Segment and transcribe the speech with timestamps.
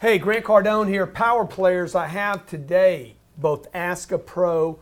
[0.00, 1.08] Hey, Grant Cardone here.
[1.08, 4.78] Power players I have today, both Ask a Pro,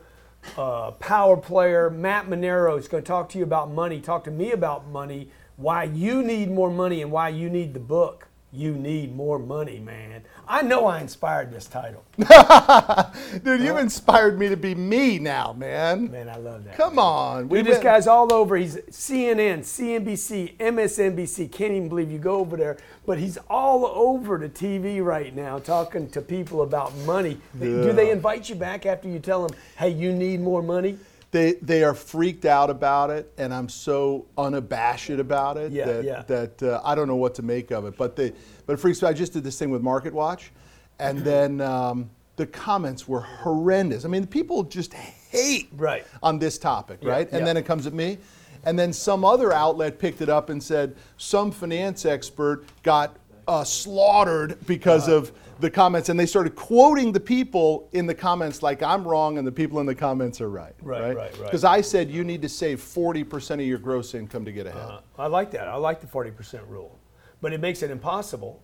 [0.58, 4.30] uh, Power Player, Matt Manero is going to talk to you about money, talk to
[4.30, 8.29] me about money, why you need more money and why you need the book.
[8.56, 10.22] You need more money, man.
[10.48, 12.02] I know I inspired this title.
[13.44, 16.10] Dude, you've inspired me to be me now, man.
[16.10, 16.74] Man, I love that.
[16.74, 17.48] Come on.
[17.48, 18.56] Dude, this guy's all over.
[18.56, 21.52] He's CNN, CNBC, MSNBC.
[21.52, 22.78] Can't even believe you go over there.
[23.05, 27.38] But he's all over the TV right now talking to people about money.
[27.61, 30.97] Do they invite you back after you tell them, hey, you need more money?
[31.30, 36.05] They they are freaked out about it, and I'm so unabashed about it Yeah, that
[36.05, 36.23] yeah.
[36.27, 37.97] that uh, I don't know what to make of it.
[37.97, 38.33] But they
[38.67, 39.09] but it freaks me.
[39.09, 40.53] I just did this thing with Market Watch,
[40.98, 44.05] and then um, the comments were horrendous.
[44.05, 46.05] I mean, people just hate Right.
[46.23, 47.33] on this topic, Yeah, right?
[47.33, 48.19] And then it comes at me.
[48.65, 53.17] And then some other outlet picked it up and said some finance expert got
[53.48, 58.62] uh, slaughtered because of the comments, and they started quoting the people in the comments
[58.62, 60.75] like I'm wrong and the people in the comments are right.
[60.83, 61.38] Right, right, right.
[61.44, 64.83] Because I said you need to save 40% of your gross income to get ahead.
[64.83, 65.69] Uh, I like that.
[65.69, 66.98] I like the 40% rule.
[67.41, 68.62] But it makes it impossible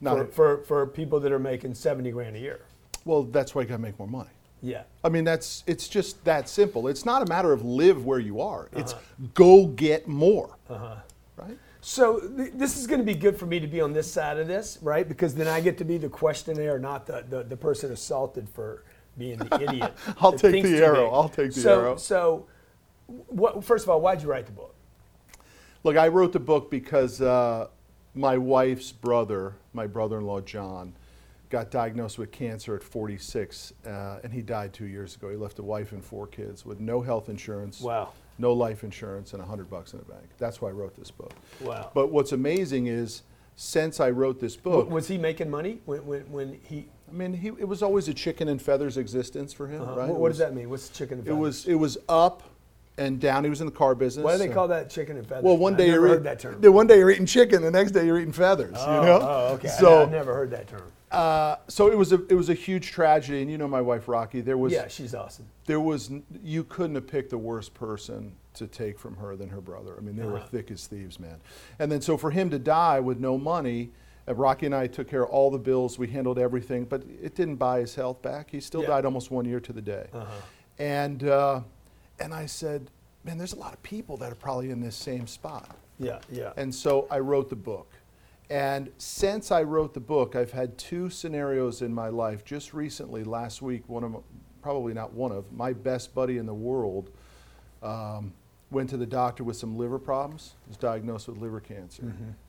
[0.00, 2.60] Not for, for, for people that are making 70 grand a year.
[3.06, 4.30] well, that's why you got to make more money.
[4.62, 4.82] Yeah.
[5.04, 6.88] I mean, that's it's just that simple.
[6.88, 8.68] It's not a matter of live where you are.
[8.72, 9.26] It's Uh-huh.
[9.34, 10.56] go get more.
[10.70, 10.96] Uh-huh.
[11.36, 11.58] Right?
[11.84, 14.38] So th- this is going to be good for me to be on this side
[14.38, 15.06] of this, right?
[15.06, 18.84] Because then I get to be the questionnaire, not the, the, the person assaulted for
[19.18, 19.92] being the idiot.
[20.20, 21.10] I'll take the arrow.
[21.10, 21.96] I'll take the so, arrow.
[21.96, 22.46] So,
[23.06, 24.74] what, first of all, why'd you write the book?
[25.82, 27.68] Look, I wrote the book because uh,
[28.14, 30.94] my wife's brother, my brother-in-law John,
[31.50, 35.30] got diagnosed with cancer at 46, uh, and he died two years ago.
[35.30, 38.10] He left a wife and four kids with no health insurance, Wow.
[38.38, 40.24] no life insurance, and 100 bucks in the bank.
[40.38, 41.32] That's why I wrote this book.
[41.60, 41.90] Wow.
[41.94, 43.22] But what's amazing is,
[43.56, 46.86] since I wrote this W- book, Was he making money when, when, when he?
[47.08, 49.96] I mean, he, it was always a chicken and feathers existence for him, uh, right?
[49.96, 50.70] what, what was- does that mean?
[50.70, 52.42] What's chicken and It was it was up
[52.98, 53.44] and down.
[53.44, 54.24] He was in the car business.
[54.24, 55.44] Why do they so- call that chicken and feathers?
[55.44, 56.60] Well, one I day never you're heard eat- that term.
[56.60, 58.74] the one day you're eating chicken, the next day you're eating feathers.
[58.76, 59.18] Oh, you know.
[59.22, 59.68] oh, okay.
[59.68, 60.90] I- So I've never heard that term.
[61.14, 64.08] Uh, so it was a it was a huge tragedy, and you know my wife
[64.08, 64.40] Rocky.
[64.40, 65.46] There was Yeah, she's awesome.
[65.66, 66.10] there was
[66.42, 69.94] you couldn't have picked a worse person to take from her than her brother.
[69.96, 70.46] I mean, they were Uh-huh.
[70.46, 71.40] thick as thieves, man.
[71.78, 73.90] And then so for him to die with no money.
[74.26, 75.98] uh, Rocky and I took care of all the bills.
[75.98, 78.48] We handled everything, but it didn't buy his health back.
[78.50, 78.86] He still Yeah.
[78.88, 80.06] died almost one year to the day.
[80.14, 80.30] Uh-huh.
[80.78, 81.60] And uh,
[82.18, 82.90] and I said,
[83.24, 85.76] man, there's a lot of people that are probably in this same spot.
[85.98, 86.52] Yeah, yeah.
[86.56, 87.88] And so I wrote the book.
[88.50, 92.44] And since I wrote the book, I've had two scenarios in my life.
[92.44, 94.18] Just recently, last week, one of my,
[94.62, 97.10] probably not one of my best buddy in the world
[97.82, 98.32] um,
[98.70, 100.54] went to the doctor with some liver problems.
[100.68, 102.02] Was diagnosed with liver cancer,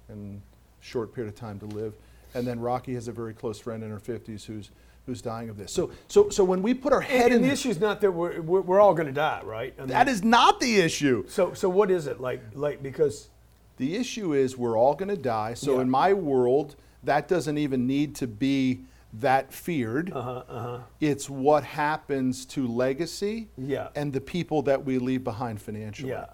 [0.09, 0.41] and
[0.81, 1.93] short period of time to live.
[2.33, 4.71] And then Rocky has a very close friend in her 50s who's
[5.05, 5.71] who's dying of this.
[5.71, 8.01] So so so when we put our head and, in and the issue is not
[8.01, 9.73] that we're, we're, we're all going to die, right?
[9.77, 11.25] I mean, that is not the issue.
[11.27, 12.41] So, so what is it like?
[12.53, 13.29] Like because
[13.77, 15.53] The issue is we're all going to die.
[15.53, 15.81] So Yeah.
[15.81, 18.81] in my world, that doesn't even need to be
[19.13, 20.11] that feared.
[20.11, 20.79] uh-huh, uh-huh.
[20.99, 23.89] It's what happens to legacy Yeah.
[23.95, 26.09] and the people that we leave behind financially.
[26.09, 26.25] Yeah.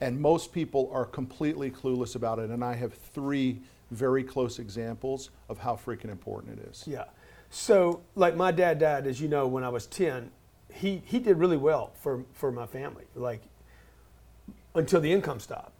[0.00, 2.48] And most people are completely clueless about it.
[2.50, 3.60] And I have three
[3.90, 6.84] very close examples of how freaking important it is.
[6.86, 7.04] yeah.
[7.52, 10.30] So, like my dad died, as you know, when I was ten.
[10.72, 13.40] He he did really well for for my family, like
[14.76, 15.79] until the income stopped.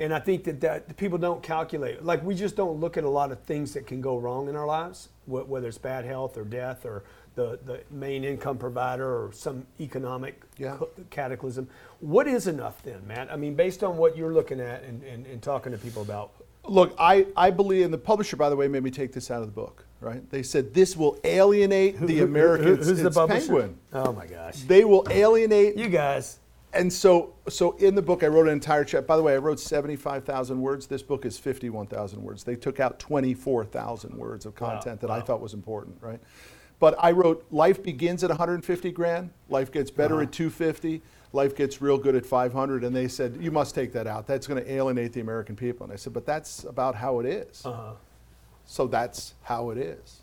[0.00, 2.04] And I think that, that people don't calculate.
[2.04, 4.54] Like we just don't look at a lot of things that can go wrong in
[4.54, 7.02] our lives, wh- whether it's bad health or death or
[7.34, 10.76] the, the main income provider or some economic Yeah.
[10.76, 11.68] ca- cataclysm.
[12.00, 13.30] What is enough then, Matt?
[13.32, 16.30] I mean, based on what you're looking at and, and, and talking to people about.
[16.64, 19.40] Look, I, I believe, and the publisher, by the way, made me take this out
[19.40, 20.28] of the book, right?
[20.30, 22.86] They said this will alienate the Who- Americans.
[22.88, 23.46] who's the publisher?
[23.46, 23.76] Penguin.
[23.92, 24.56] Oh my gosh.
[24.62, 26.38] They will alienate You guys.
[26.72, 29.06] And so so in the book i wrote an entire chapter.
[29.06, 30.86] By the way i wrote 75000 words.
[30.86, 32.44] This book is 51000 words.
[32.44, 36.20] They took out 24000 words of Wow, content that i thought was important right?
[36.78, 41.02] But i wrote life begins at 150 grand life gets better at 250
[41.32, 44.26] life gets real good at 500 and they said you must take that out.
[44.26, 45.84] That's going to alienate the american people.
[45.84, 47.64] And i said but that's about how it is.
[47.64, 47.92] Uh-huh.
[48.66, 50.17] so that's how it is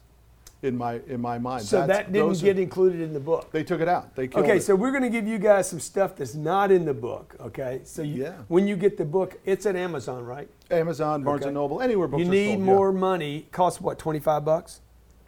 [0.66, 3.20] in my in my mind So That's- that didn't those are- get included in the
[3.20, 3.52] book.
[3.52, 4.64] they took it out they Okay, it.
[4.64, 7.36] so we're going to give you guys some stuff that's not in the book.
[7.40, 8.34] Okay, so you, Yeah.
[8.48, 10.50] when you get the book, it's at Amazon, right?
[10.72, 11.50] amazon barnes Okay.
[11.50, 12.66] and noble anywhere books you are need sold, yeah.
[12.66, 13.48] more money.
[13.52, 14.00] Costs what?
[14.00, 14.82] Twenty five bucks.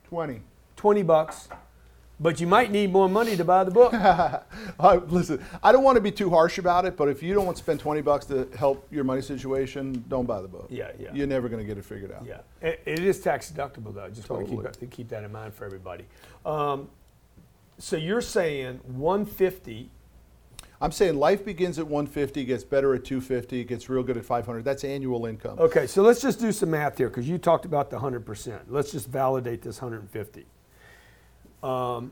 [0.10, 0.42] 20
[0.75, 1.48] Twenty bucks.
[2.19, 3.93] But you might need more money to buy the book.
[4.79, 7.45] Uh, listen, I don't want to be too harsh about it, but if you don't
[7.45, 10.67] want to spend 20 bucks to help your money situation, don't buy the book.
[10.69, 11.09] Yeah, yeah.
[11.13, 12.25] You're never going to get it figured out.
[12.25, 14.03] yeah, it, it is tax deductible though.
[14.03, 14.71] I just want Totally.
[14.71, 16.05] to keep, keep that in mind for everybody.
[16.45, 16.89] Um,
[17.79, 19.89] so you're saying 150
[20.79, 24.63] I'm saying life begins at 150, gets better at 250, gets real good at 500.
[24.63, 25.57] That's annual income.
[25.57, 28.59] Okay, so let's just do some math here because you talked about the 100%.
[28.67, 30.45] Let's just validate this 150.
[31.63, 32.12] Um,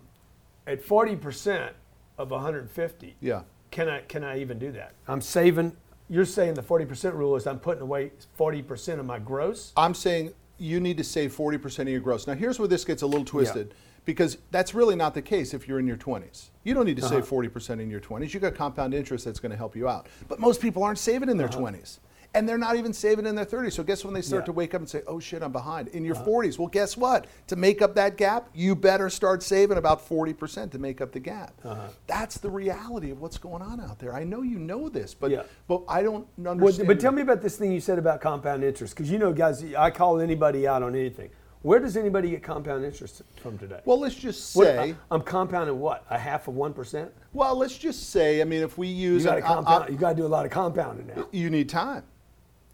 [0.67, 1.71] at 40%
[2.17, 3.41] of 150, Yeah.
[3.71, 4.93] can I, can I even do that?
[5.07, 5.75] I'm saving,
[6.09, 9.71] you're saying the 40% rule is I'm putting away 40% of my gross?
[9.77, 12.25] I'm saying you need to save 40% of your gross.
[12.27, 13.73] Now, here's where this gets a little twisted
[14.05, 16.49] because that's really not the case if you're in your 20s.
[16.63, 17.15] You don't need to Uh-huh.
[17.21, 18.33] save 40% in your 20s.
[18.33, 20.07] You got compound interest that's going to help you out.
[20.27, 21.99] But most people aren't saving in their 20s.
[22.35, 23.73] And they're not even saving in their 30s.
[23.73, 24.41] So guess when they start.
[24.43, 24.45] Yeah.
[24.47, 26.25] to wake up and say, "Oh shit, I'm behind." In your Uh-huh.
[26.25, 26.59] 40s.
[26.59, 27.25] Well, guess what?
[27.47, 31.19] To make up that gap, you better start saving about 40% to make up the
[31.21, 31.53] gap.
[31.63, 31.87] Uh-huh.
[32.07, 34.13] That's the reality of what's going on out there.
[34.13, 35.43] I know you know this, but Yeah.
[35.69, 36.87] but I don't Well, understand.
[36.89, 39.63] but tell me about this thing you said about compound interest because you know, guys,
[39.73, 41.29] I call anybody out on anything.
[41.61, 43.79] Where does anybody get compound interest from today?
[43.85, 46.03] well, let's just What- say I, am compounding what?
[46.11, 47.09] A half of 1%?
[47.33, 49.89] Well, let's just say, I mean, if we use, got to I- I- compound.
[49.89, 51.25] you got to do a lot of compounding now.
[51.31, 52.03] you need time.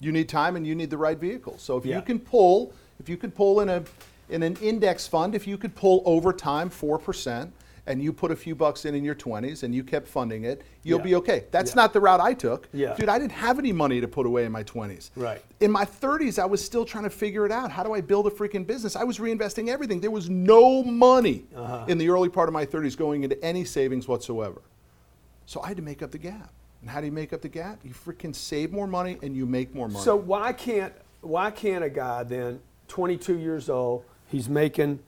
[0.02, 1.56] You need time, and you need the right vehicle.
[1.60, 1.96] So if Yeah.
[1.98, 3.84] you can pull, if you could pull in a
[4.30, 7.52] in an index fund, if you could pull over time four percent,
[7.86, 10.62] and you put a few bucks in in your twenties, and you kept funding it,
[10.84, 11.04] you'll Yeah.
[11.06, 11.44] be okay.
[11.52, 11.76] That's Yeah.
[11.82, 12.70] not the route I took.
[12.74, 12.96] Yeah.
[12.96, 15.12] Dude, I didn't have any money to put away in my twenties.
[15.18, 15.42] Right.
[15.60, 17.72] In my 30s, I was still trying to figure it out.
[17.72, 18.96] How do I build a freaking business?
[18.96, 20.00] I was reinvesting everything.
[20.00, 21.86] There was no money Uh-huh.
[21.90, 24.62] in the early part of my 30s going into any savings whatsoever.
[25.46, 26.52] So I had to make up the gap.
[26.82, 27.80] And how do you make up the gap?
[27.84, 30.04] You freaking save more money and you make more money.
[30.04, 35.00] So why can't why can't a guy then, 22 years old, he's making,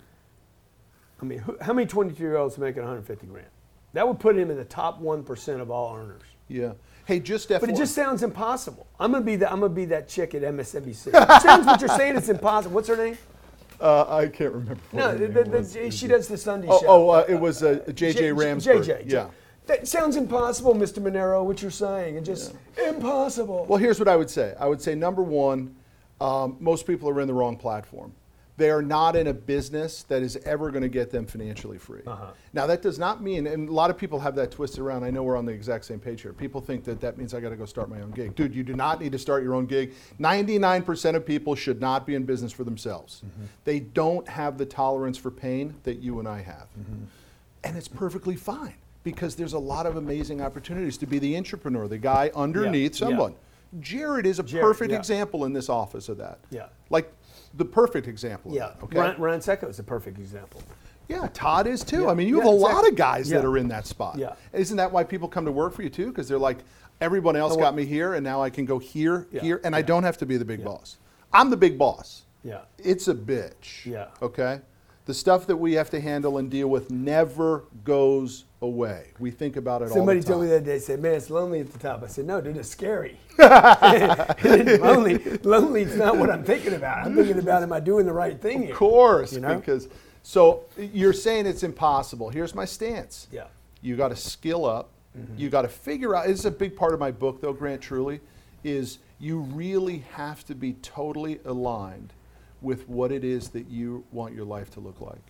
[1.21, 3.47] I mean, who, how many 22 year olds are making 150 grand?
[3.93, 6.21] That would put him in the top one percent of all earners.
[6.47, 6.73] yeah.
[7.05, 8.87] Hey, just But it just sounds impossible.
[8.97, 9.51] I'm gonna be that.
[9.51, 11.07] I'm gonna be that chick at MSNBC.
[11.07, 12.15] It sounds what you're saying.
[12.15, 12.75] It's impossible.
[12.75, 13.17] What's her name?
[13.81, 14.79] uh, I can't remember.
[14.93, 16.87] No, the, the, the, she does the Sunday Oh, show.
[16.87, 18.85] oh uh, it was uh, JJ J- Ramberg.
[18.85, 19.11] JJ.
[19.11, 19.27] Yeah.
[19.65, 20.99] That sounds impossible, Mr.
[20.99, 21.43] Manero.
[21.45, 22.15] What you're saying?
[22.17, 22.53] It just
[22.85, 23.65] impossible.
[23.67, 24.53] Well, here's what I would say.
[24.59, 25.75] I would say number one,
[26.19, 28.13] um, most people are in the wrong platform.
[28.55, 32.01] They are not in a business that is ever going to get them financially free.
[32.05, 32.27] Uh-huh.
[32.53, 35.03] Now, that does not mean, and a lot of people have that twisted around.
[35.03, 36.33] I know we're on the exact same page here.
[36.33, 38.35] People think that that means I got to go start my own gig.
[38.35, 39.93] Dude, you do not need to start your own gig.
[40.19, 43.23] 99% of people should not be in business for themselves.
[43.63, 46.67] They don't have the tolerance for pain that you and I have.
[47.63, 51.87] And it's perfectly fine because there's a lot of amazing opportunities to be the entrepreneur,
[51.87, 53.07] the guy underneath yeah.
[53.07, 53.35] someone.
[53.79, 54.97] Jared is a Jared, perfect yeah.
[54.97, 56.39] example in this office of that.
[56.51, 56.67] Yeah.
[56.89, 57.11] Like
[57.55, 58.53] the perfect example.
[58.53, 58.67] yeah.
[58.67, 58.99] that, okay.
[58.99, 60.61] Ryan, Ryan Secco is a perfect example.
[61.09, 62.03] Yeah, Todd is too.
[62.03, 62.81] Yeah, I mean, you yeah, have a exactly.
[62.81, 64.17] lot of guys that are in that spot.
[64.17, 64.35] Yeah.
[64.53, 66.07] Isn't that why people come to work for you too?
[66.07, 66.59] Because they're like,
[67.01, 69.75] everyone else Oh, got me here, and now I can go here, Yeah, here, and
[69.75, 70.97] I don't have to be the big boss.
[71.33, 72.23] I'm the big boss.
[72.43, 72.61] Yeah.
[72.77, 73.85] It's a bitch.
[73.85, 74.07] Yeah.
[74.21, 74.61] Okay?
[75.05, 79.07] The stuff that we have to handle and deal with never goes away.
[79.19, 80.33] We think about it Somebody all the time.
[80.33, 82.01] told me that day, said, man, it's lonely at the top.
[82.01, 83.19] I said, no, dude, it's scary.
[83.37, 87.05] lonely, lonely is not what I'm thinking about.
[87.05, 88.71] I'm thinking about, am I doing the right thing here?
[88.71, 89.55] Of course, You know?
[89.55, 89.89] because
[90.23, 92.29] so you're saying it's impossible.
[92.29, 93.27] Here's my stance.
[93.31, 93.47] Yeah.
[93.81, 94.89] You got to skill up.
[95.17, 95.37] Mm-hmm.
[95.37, 96.27] You got to figure out.
[96.27, 97.81] This is a big part of my book, though, Grant.
[97.81, 98.21] Truly,
[98.63, 102.13] is you really have to be totally aligned
[102.61, 105.21] with what it is that you want your life to look like.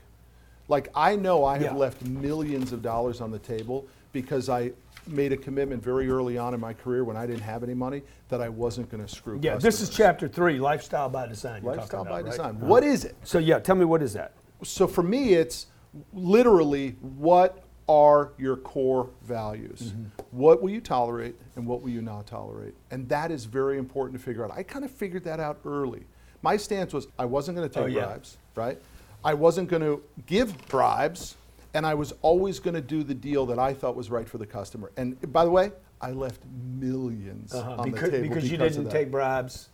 [0.68, 1.74] Like I know I have Yeah.
[1.74, 4.72] left millions of dollars on the table because I
[5.08, 8.02] made a commitment very early on in my career when I didn't have any money
[8.30, 9.38] that I wasn't going to screw.
[9.42, 11.62] Yeah, this is chapter three, lifestyle by design.
[11.64, 12.32] You're lifestyle talking by right?
[12.32, 12.56] design.
[12.56, 12.66] Uh-huh.
[12.68, 13.16] What is it?
[13.24, 14.32] So yeah, tell me what is that?
[14.64, 15.66] so for me it's
[16.14, 20.06] literally what are your core values Mm-hmm.
[20.32, 24.18] what will you tolerate and what will you not tolerate and that is very important
[24.18, 26.04] to figure out i kind of figured that out early
[26.42, 28.06] my stance was i wasn't going to take Oh, yeah.
[28.06, 28.80] bribes right
[29.24, 31.36] i wasn't going to give bribes
[31.74, 34.38] and i was always going to do the deal that i thought was right for
[34.38, 36.42] the customer and by the way i left
[36.80, 37.72] 1000000s Uh-huh.
[37.78, 39.70] on Because, the table because you because of didn't take bribes.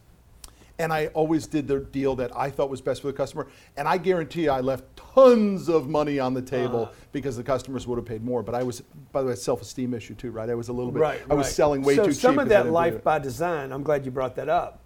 [0.77, 3.47] and I always did the deal that I thought was best for the customer.
[3.75, 6.93] And I guarantee you, I left tons of money on the table Uh-huh.
[7.11, 8.41] because the customers would have paid more.
[8.43, 8.79] But I was,
[9.11, 10.49] by the way, self-esteem issue too, right?
[10.49, 11.21] I was a little bit, Right.
[11.29, 12.41] I was selling way so too some cheap.
[12.43, 13.73] of 'cause I that life by design.
[13.73, 14.79] I'm glad you brought that up.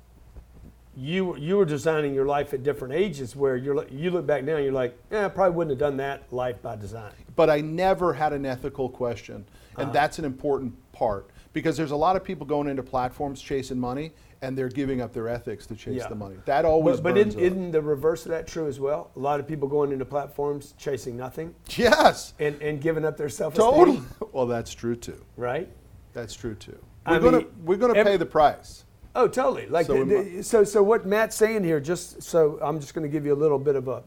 [0.96, 4.56] You you were designing your life at different ages where you're you look back now
[4.58, 7.12] and you're like, yeah, I probably wouldn't have done that life by design.
[7.36, 9.46] But I never had an ethical question,
[9.78, 9.92] and Uh-huh.
[9.92, 14.12] that's an important part Because there's a lot of people going into platforms chasing money,
[14.42, 16.08] and they're giving up their ethics to chase Yeah.
[16.08, 16.36] the money.
[16.46, 19.12] That always But, but isn't, isn't the reverse of that true as well?
[19.16, 23.30] A lot of people going into platforms chasing nothing Yes, and, and giving up their
[23.30, 23.72] self-esteem.
[23.72, 24.02] totally.
[24.32, 25.22] Well, that's true too.
[25.38, 25.70] Right?
[26.14, 26.78] That's true too.
[27.08, 28.84] We're gonna mean, we're gonna every- pay the price.
[29.16, 29.68] Oh, totally.
[29.68, 33.04] Like So the, the- so, so what Matt's saying here, just so I'm just going
[33.04, 34.04] to give you a little bit of a,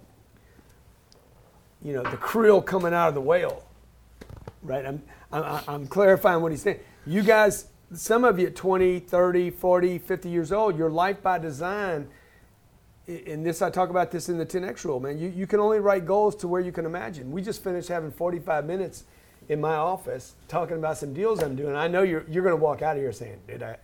[1.83, 3.63] you know, the krill coming out of the whale,
[4.63, 4.85] right?
[4.85, 6.81] I'm, I'm, I'm clarifying what he's saying.
[7.07, 11.39] You guys, some of you at 20, 30, 40, 50 years old, your life by
[11.39, 12.09] design,
[13.09, 15.19] i- and this, I talk about this in the 10X rule, man.
[15.19, 17.31] You, you can only write goals to where you can imagine.
[17.31, 19.05] We just finished having 45 minutes
[19.49, 21.77] in my office talking about some deals I'm doing.
[21.77, 23.77] I know you're, you're going to walk out of here saying, did I,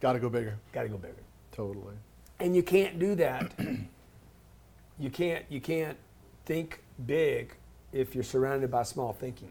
[0.00, 0.56] Got to go bigger.
[0.72, 1.22] got to go bigger
[1.52, 1.94] Totally.
[2.40, 3.52] and you can't do that
[4.98, 5.96] you can't you can't
[6.44, 7.54] think big
[7.92, 9.50] if you're surrounded by small thinking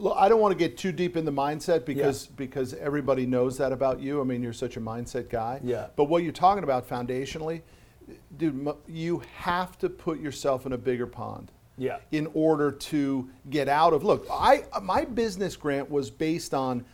[0.00, 3.58] Look, I don't want to get too deep in the mindset because because everybody knows
[3.58, 4.20] that about you.
[4.20, 5.60] I mean, you're such a mindset guy.
[5.64, 5.88] Yeah.
[5.96, 7.62] But what you're talking about foundationally,
[8.36, 11.50] dude, you have to put yourself in a bigger pond.
[11.76, 11.98] Yeah.
[12.12, 16.84] In order to get out of look, I my business grant was based on.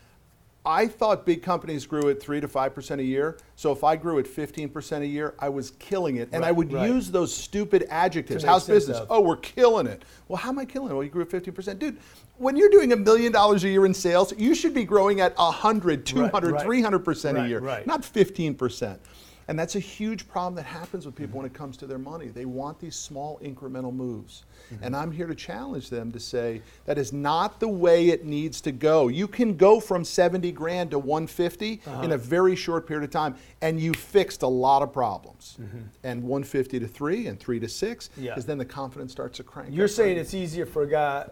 [0.66, 3.38] I thought big companies grew at three to five percent a year.
[3.54, 6.52] So if I grew at fifteen percent a year, I was killing it, and I
[6.52, 6.88] would right.
[6.88, 8.42] use those stupid adjectives.
[8.44, 8.98] How's business?
[8.98, 9.08] of.
[9.10, 10.04] Oh, we're killing it.
[10.28, 10.94] Well, how am I killing it?
[10.94, 11.78] Well, you grew at 15%.
[11.78, 11.98] Dude,
[12.38, 15.36] when you're doing a million dollars a year in sales, you should be growing at
[15.36, 17.86] 100, 200, 300% a year, right.
[17.86, 18.98] not 15%.
[19.48, 22.28] And that's a huge problem that happens with people when it comes to their money.
[22.28, 24.44] They want these small incremental moves.
[24.72, 24.84] Mm-hmm.
[24.84, 28.60] And I'm here to challenge them to say that is not the way it needs
[28.62, 29.08] to go.
[29.08, 32.02] You can go from 70 grand to 150 Uh-huh.
[32.02, 35.58] in a very short period of time, and you fixed a lot of problems.
[35.60, 35.78] Mm-hmm.
[36.04, 38.34] And 150 to 3 and 3 to 6 Yeah.
[38.38, 39.74] then the confidence starts to crank.
[39.74, 40.22] you're saying right?
[40.22, 41.28] it's easier for a guy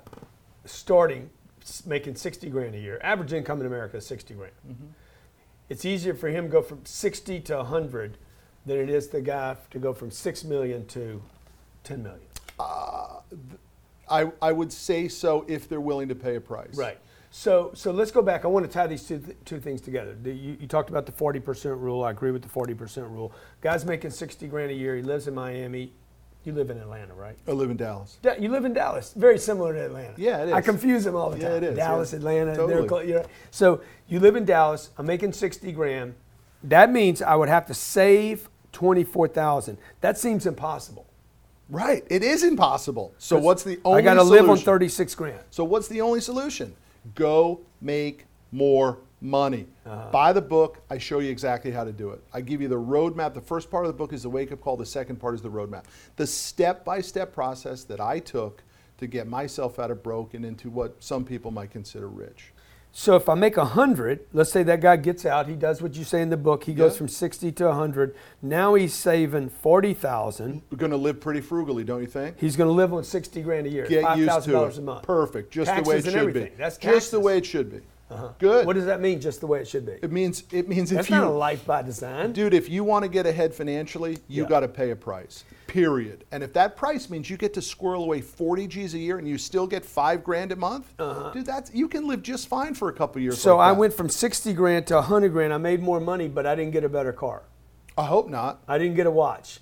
[0.65, 1.29] starting
[1.87, 4.53] making 60 grand a year average income in america is 60 grand
[5.69, 8.19] it's easier for him to go from 60 to 100
[8.67, 11.23] than it is the guy to go from 6 million to
[11.85, 12.27] 10 million
[12.59, 13.21] uh,
[14.09, 16.77] I, I would say so if they're willing to pay a price.
[16.77, 16.99] Right.
[17.31, 18.45] So, so let's go back.
[18.45, 20.15] I want to tie these two, th- two things together.
[20.23, 22.05] The- you, you talked about the 40% rule.
[22.05, 23.33] I agree with the 40% rule.
[23.63, 24.97] Guy's making 60 grand a year.
[24.97, 25.93] He lives in Miami.
[26.45, 27.37] You live in Atlanta, right?
[27.47, 28.19] I live in Dallas.
[28.21, 29.13] Da- You live in Dallas.
[29.15, 30.15] Very similar to Atlanta.
[30.17, 31.51] Yeah, it I confuse them all the time.
[31.51, 32.19] Yeah, it is, Dallas, yeah.
[32.19, 32.57] Atlanta.
[32.57, 32.89] Totally.
[32.89, 33.25] clo- you know.
[33.53, 34.91] So you live in Dallas.
[34.99, 36.15] I'm making 60 grand.
[36.65, 39.79] That means I would have to save 24,000.
[40.01, 41.07] That seems impossible.
[41.69, 42.05] Right.
[42.11, 43.15] It is impossible.
[43.19, 45.41] So what's the only I got to live on 36 grand.
[45.51, 46.75] So what's the only solution?
[47.15, 49.67] Go make more money.
[49.87, 50.11] Uh-huh.
[50.11, 50.83] Buy the book.
[50.91, 52.23] I show you exactly how to do it.
[52.33, 53.35] I give you the roadmap.
[53.35, 54.77] The first part of the book is the wake up call.
[54.77, 55.85] The second part is the roadmap.
[56.17, 58.63] The step by step process that I took
[58.99, 62.53] to get myself out of broke and into what some people might consider rich.
[62.95, 65.95] So if I make a hundred, let's say that guy gets out, he does what
[65.95, 66.65] you say in the book.
[66.65, 66.99] He goes Yeah.
[66.99, 68.15] from sixty to a hundred.
[68.43, 70.61] Now he's saving forty thousand.
[70.71, 72.39] We're going to live pretty frugally, don't you think?
[72.39, 75.05] He's going to live on sixty grand a year, Get five thousand dollars a month.
[75.05, 75.51] Perfect.
[75.51, 76.45] Just the way it should everything.
[76.51, 76.55] be.
[76.57, 77.81] That's Just the way it should be.
[78.39, 78.67] Good.
[78.67, 79.21] What does that mean?
[79.21, 79.93] Just the way it should be.
[80.03, 82.33] it means it means That's if you not a life by design.
[82.33, 84.49] Dude, if you want to get ahead financially, you Yeah.
[84.49, 85.45] got to pay a price.
[85.67, 86.25] Period.
[86.33, 89.27] And if that price means you get to squirrel away 40 G's a year and
[89.27, 90.93] you still get five grand a month,
[91.33, 93.35] dude, that's you can live just fine for a couple years.
[93.35, 93.43] Uh-huh.
[93.43, 95.53] so like I went from sixty grand to a hundred grand.
[95.53, 97.43] I made more money, but I didn't get a better car.
[97.97, 99.61] I hope not, I didn't get a watch.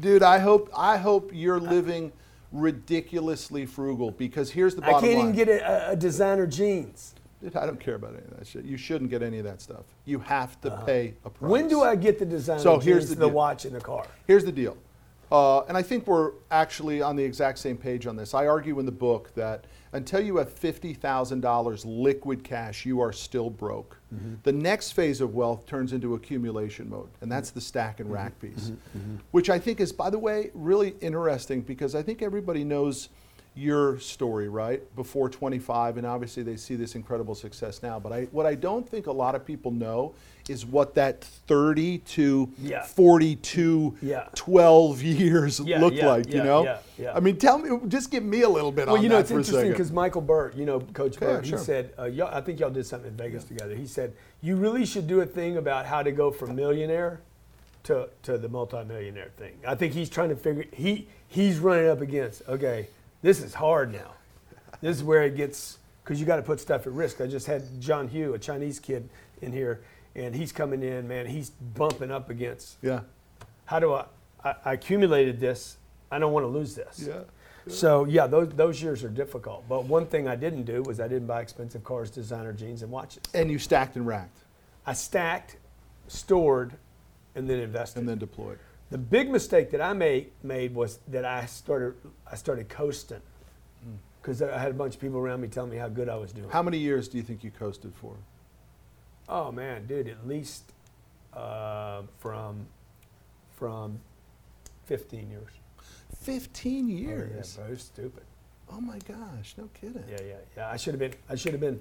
[0.00, 0.22] dude.
[0.22, 2.12] I hope I hope you're living
[2.52, 5.04] ridiculously frugal because here's the bottom line.
[5.04, 5.34] I can't line.
[5.34, 7.13] even get a, a designer jeans.
[7.44, 8.64] Dude, I don't care about any of that shit.
[8.64, 9.84] You shouldn't get any of that stuff.
[10.06, 11.42] You have to pay a price.
[11.42, 11.52] Uh-huh.
[11.52, 14.06] When do I get the designer So here's the the watch, and the car?
[14.26, 14.78] Here's the deal.
[15.30, 18.32] Uh, and I think we're actually on the exact same page on this.
[18.32, 23.50] I argue in the book that until you have $50,000 liquid cash, you are still
[23.50, 23.98] broke.
[24.44, 28.40] The next phase of wealth turns into accumulation mode, and that's the stack and rack
[28.40, 28.70] piece,
[29.32, 33.08] which I think is, by the way, really interesting because I think everybody knows
[33.56, 34.82] your story, right?
[34.96, 38.00] Before 25, and obviously they see this incredible success now.
[38.00, 40.14] But I, what I don't think a lot of people know
[40.48, 42.82] is what that 30 to Yeah.
[42.82, 44.28] 42, Yeah.
[44.34, 46.78] 12 years Yeah, look yeah, like, you know?
[47.14, 49.20] I mean, tell me, just give me a little bit Well, on you know, that
[49.22, 51.58] it's for a interesting because Michael Burt, you know, Coach Okay, Burt, sure.
[51.58, 53.74] he said, uh, y'all, I think y'all did something in Vegas together.
[53.74, 57.20] He said, you really should do a thing about how to go from millionaire
[57.84, 59.54] to, to the multimillionaire thing.
[59.66, 62.88] I think he's trying to figure, he he's running up against, okay,
[63.24, 64.12] this is hard now.
[64.82, 67.22] This is where it gets, because you got to put stuff at risk.
[67.22, 69.08] I just had John Hugh, a Chinese kid,
[69.40, 69.80] in here,
[70.14, 73.00] and he's coming in, man, he's bumping up against, yeah,
[73.64, 74.04] how do I,
[74.44, 75.78] I, I accumulated this,
[76.10, 77.04] I don't want to lose this.
[77.08, 77.20] yeah.
[77.66, 79.64] So yeah, those those years are difficult.
[79.66, 82.92] But one thing I didn't do was I didn't buy expensive cars, designer jeans, and
[82.92, 83.22] watches.
[83.32, 84.36] And you stacked and racked
[84.86, 85.56] I stacked,
[86.06, 86.74] stored,
[87.34, 88.00] and then invested.
[88.00, 88.58] and then deployed.
[88.90, 91.94] The big mistake that I made made was that I started
[92.30, 93.20] I started coasting
[94.20, 96.32] because I had a bunch of people around me telling me how good I was
[96.32, 96.48] doing.
[96.50, 98.16] How many years do you think you coasted for?
[99.28, 100.72] Oh man, dude, at least
[101.34, 102.66] uh, from
[103.56, 104.00] from
[104.86, 105.50] 15 years.
[106.22, 107.56] 15 Oh, yeah, years.
[107.56, 108.22] bro, stupid.
[108.72, 110.04] Oh, my gosh, no kidding.
[110.10, 110.70] Yeah, yeah, yeah.
[110.70, 111.14] I should have been.
[111.28, 111.80] I should have been.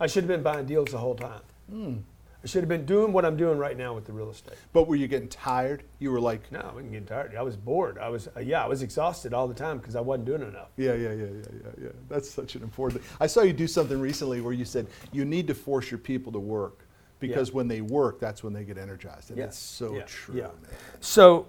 [0.00, 1.40] I should have been buying deals the whole time.
[1.70, 1.96] Hmm.
[2.44, 4.58] I should have been doing what I'm doing right now with the real estate.
[4.74, 5.84] But were you getting tired?
[5.98, 7.34] You were like, No, I wasn't getting tired.
[7.34, 7.96] I was bored.
[7.96, 8.28] I was.
[8.36, 10.68] Uh, yeah, I was exhausted all the time because I wasn't doing enough.
[10.76, 11.30] yeah, yeah, yeah, yeah,
[11.64, 11.88] yeah, yeah.
[12.08, 13.10] That's such an important thing.
[13.18, 16.32] I saw you do something recently where you said you need to force your people
[16.32, 16.86] to work
[17.18, 19.30] because when they work, that's when they get energized.
[19.30, 20.42] And Yeah, it's so yeah, true, yeah.
[20.42, 20.52] man.
[21.00, 21.46] So,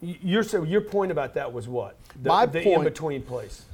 [0.00, 1.96] your so your point about that was what?
[2.22, 3.64] The, My the point- in between place.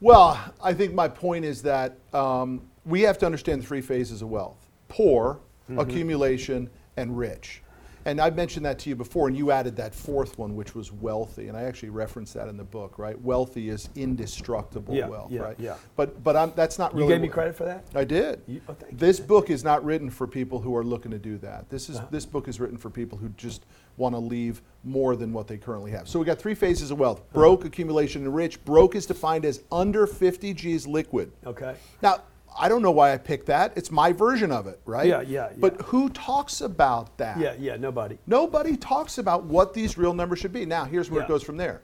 [0.00, 4.22] Well, I think my point is that um, we have to understand the three phases
[4.22, 4.58] of wealth
[4.88, 5.80] poor, Mm-hmm.
[5.80, 7.62] accumulation, and rich.
[8.04, 10.92] And I've mentioned that to you before, and you added that fourth one, which was
[10.92, 11.48] wealthy.
[11.48, 13.20] And I actually referenced that in the book, right?
[13.20, 15.56] Wealthy is indestructible Yeah, wealth, yeah, right?
[15.58, 15.74] yeah.
[15.96, 17.08] But, but I'm, that's not You really.
[17.08, 17.84] You gave me credit for that.
[17.96, 18.42] I did.
[18.46, 19.26] You- oh, you, this man.
[19.26, 21.68] book is not written for people who are looking to do that.
[21.68, 21.98] This Uh-huh.
[22.04, 25.48] is this book is written for people who just want to leave more than what
[25.48, 26.06] they currently have.
[26.06, 27.40] So we got three phases of wealth: Uh-huh.
[27.40, 28.64] broke, accumulation, and rich.
[28.64, 31.32] Broke is defined as under 50 G's liquid.
[31.44, 31.74] Okay.
[32.02, 32.22] Now,
[32.58, 33.72] I don't know why I picked that.
[33.76, 35.06] It's my version of it, right?
[35.06, 37.38] Yeah, yeah, But who talks about that?
[37.38, 37.76] Yeah, yeah.
[37.76, 38.18] Nobody.
[38.26, 40.64] Nobody talks about what these real numbers should be.
[40.64, 41.26] Now, here's where Yeah.
[41.26, 41.82] it goes from there.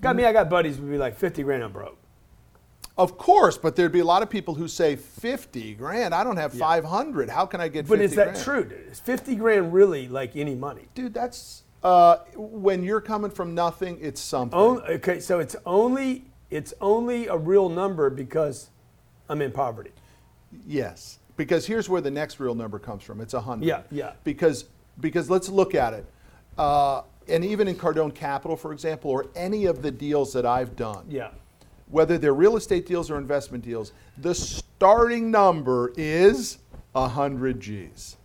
[0.00, 0.24] Got me.
[0.24, 1.62] I got buddies who would be like fifty grand.
[1.62, 1.98] I'm broke.
[2.96, 6.14] Of course, but there'd be a lot of people who say 50 grand.
[6.14, 7.30] I don't have 500.
[7.30, 8.44] How can I get 50 But is that grand?
[8.44, 8.64] true?
[8.64, 8.88] Dude?
[8.90, 10.88] Is fifty grand really like any money?
[10.94, 14.58] Dude, that's uh, when you're coming from nothing, it's something.
[14.58, 18.68] Okay, so it's only it's only a real number because
[19.30, 19.92] I'm in poverty.
[20.66, 23.20] Yes, because here's where the next real number comes from.
[23.20, 23.66] It's a hundred.
[23.66, 24.12] Yeah, yeah.
[24.24, 24.64] Because
[24.98, 26.04] because let's look at it,
[26.58, 30.74] uh, and even in Cardone Capital, for example, or any of the deals that I've
[30.74, 31.30] done, Yeah.
[31.88, 36.58] whether they're real estate deals or investment deals, the starting number is
[36.94, 38.16] hundred G's.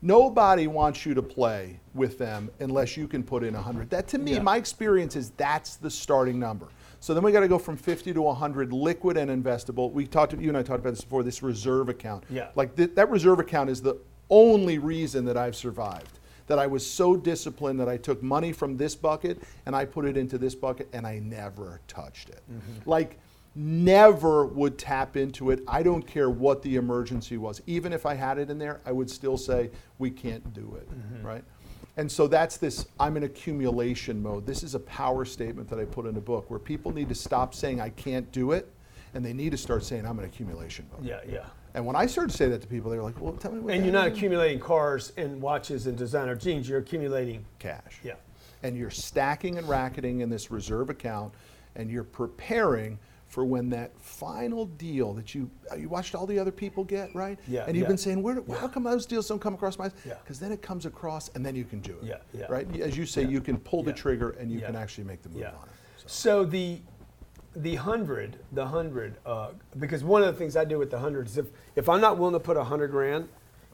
[0.00, 3.90] Nobody wants you to play with them unless you can put in 100.
[3.90, 4.42] That to me, Yeah.
[4.42, 6.68] my experience is that's the starting number.
[7.02, 9.90] So then we got to go from 50 to 100 liquid and investable.
[9.90, 12.22] We talked you and I talked about this before this reserve account.
[12.30, 12.50] Yeah.
[12.54, 13.96] Like th- that reserve account is the
[14.30, 16.20] only reason that I've survived.
[16.46, 20.04] That I was so disciplined that I took money from this bucket and I put
[20.04, 22.42] it into this bucket and I never touched it.
[22.48, 22.88] Mm-hmm.
[22.88, 23.18] Like
[23.56, 25.64] never would tap into it.
[25.66, 27.62] I don't care what the emergency was.
[27.66, 30.88] Even if I had it in there, I would still say we can't do it,
[30.88, 31.26] mm-hmm.
[31.26, 31.44] right?
[31.96, 34.46] And so that's this I'm in accumulation mode.
[34.46, 37.14] This is a power statement that I put in a book where people need to
[37.14, 38.68] stop saying I can't do it
[39.14, 41.04] and they need to start saying I'm in accumulation mode.
[41.04, 41.44] Yeah, yeah.
[41.74, 43.60] And when I started to say that to people, they were like, "Well, tell me
[43.60, 46.68] what." And you're not is." accumulating cars and watches and designer jeans.
[46.68, 47.44] You're accumulating.
[47.58, 48.00] cash.
[48.02, 48.14] Yeah.
[48.62, 51.32] And you're stacking and racketing in this reserve account,
[51.74, 52.98] and you're preparing
[53.32, 57.14] for when that final deal that you uh, you watched all the other people get
[57.14, 57.38] right.
[57.48, 57.88] Yeah, And you've yeah.
[57.88, 58.34] been saying, "Where?
[58.34, 60.14] do- How come those deals don't come across my?" Yeah.
[60.22, 62.04] Because then it comes across, and then you can do it.
[62.04, 62.44] Yeah, yeah.
[62.50, 62.68] Right.
[62.78, 63.28] As you say, Yeah.
[63.28, 65.48] you can pull the trigger, and you can actually make the move Yeah.
[65.48, 65.74] on it.
[65.96, 66.08] So.
[66.08, 66.80] So the
[67.56, 71.26] the hundred, the hundred, uh, because one of the things I do with the hundred
[71.26, 73.28] is if if I'm not willing to put a hundred grand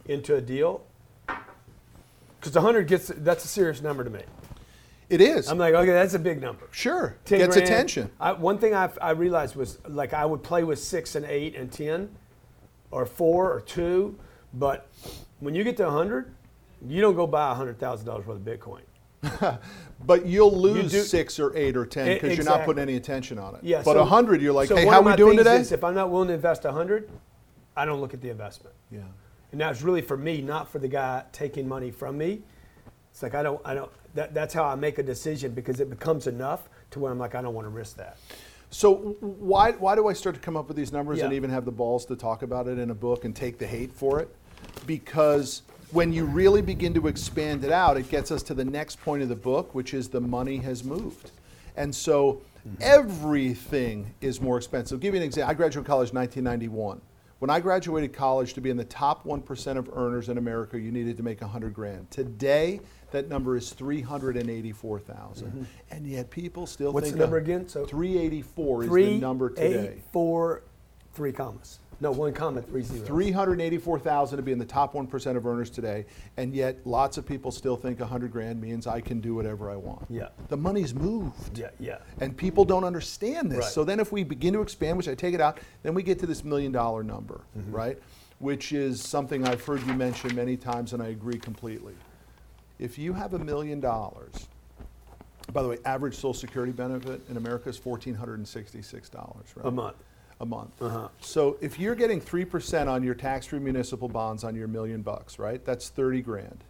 [0.07, 0.85] into a deal,
[1.27, 4.23] because the hundred gets that's a serious number to me.
[5.11, 5.49] It is.
[5.49, 6.67] I'm like, okay, that's a big number.
[6.71, 7.17] sure.
[7.25, 7.69] 10 Gets grand.
[7.69, 8.11] attention.
[8.21, 11.57] I, one thing I, I realized was like I would play with six and eight
[11.57, 12.11] and ten,
[12.91, 14.19] or four or two,
[14.55, 14.89] but
[15.41, 16.35] when you get to hundred,
[16.87, 18.83] you don't go buy hundred thousand dollars worth of Bitcoin.
[20.07, 23.37] But you'll lose do- six or eight or ten because you're not putting any attention
[23.37, 23.65] on it.
[23.65, 25.73] Yeah, But a so- hundred, you're like, so "Hey, how of we doing today?" Is
[25.73, 27.11] if I'm not willing to invest a hundred,
[27.77, 28.75] I don't look at the investment.
[28.93, 29.01] yeah.
[29.51, 32.43] And that's really for me, not for the guy taking money from me.
[33.11, 33.91] It's like I don't, I don't.
[34.19, 37.37] That, that's how I make a decision because it becomes enough to where I'm like,
[37.37, 38.17] I don't want to risk that.
[38.69, 41.65] So why why do I start to come up with these numbers and even have
[41.65, 44.29] the balls to talk about it in a book and take the hate for it?
[44.89, 49.01] Because when you really begin to expand it out, it gets us to the next
[49.03, 51.31] point of the book, which is the money has moved.
[51.77, 52.75] And so mm-hmm.
[52.81, 54.97] everything is more expensive.
[54.97, 55.49] I'll give you an example.
[55.49, 57.01] I graduated college in 1991.
[57.39, 60.91] When I graduated college to be in the top 1% of earners in America, you
[60.91, 62.11] needed to make 100 grand.
[62.11, 62.81] Today,
[63.13, 65.47] that number is 384,000.
[65.47, 65.63] Mm-hmm.
[65.93, 67.69] And yet people still What's think the number again?
[67.69, 69.95] So 384 is the number today.
[69.95, 70.65] eight, four,
[71.15, 71.79] three commas.
[72.01, 73.05] No, one comment, three zero.
[73.05, 76.07] 384,000 to be in the top 1% of earners today,
[76.37, 79.75] and yet lots of people still think 100 grand means I can do whatever I
[79.77, 80.07] want.
[80.09, 80.29] Yeah.
[80.49, 81.59] The money's moved.
[81.59, 81.99] Yeah, yeah.
[82.21, 83.59] And people don't understand this.
[83.59, 83.69] Right.
[83.73, 86.21] So then if we begin to expand, which I take it out, then we get
[86.21, 87.73] to this million dollar number, Mm-hmm.
[87.73, 87.99] right?
[88.39, 91.95] Which is something I've heard you mention many times and I agree completely.
[92.79, 94.47] If you have a million dollars,
[95.53, 99.67] by the way, average Social Security benefit in America is $1,466, right?
[99.67, 99.97] A month.
[100.41, 100.81] A month.
[100.81, 101.09] Uh-huh.
[101.21, 105.65] So if you're getting 3% on your tax-free municipal bonds on your million bucks, right?
[105.65, 106.65] That's 30 grand.